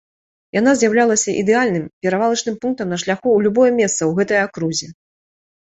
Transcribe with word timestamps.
Яна 0.59 0.71
з'яўлялася 0.79 1.35
ідэальным 1.41 1.83
перавалачным 2.05 2.57
пунктам 2.63 2.87
на 2.97 3.01
шляху 3.03 3.21
ў 3.33 3.39
любое 3.49 3.69
месца 3.81 3.99
ў 4.09 4.21
гэтай 4.23 4.39
акрузе. 4.49 4.87